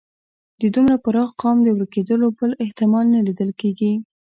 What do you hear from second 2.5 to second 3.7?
احتمال نه لیدل